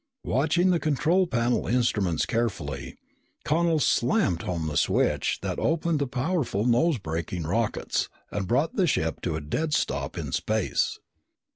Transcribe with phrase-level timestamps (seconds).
[0.25, 2.97] Watching the control panel instruments carefully,
[3.45, 8.87] Connel slammed home the switch that opened the powerful nose braking rockets and brought the
[8.87, 10.97] ship to a dead stop in space.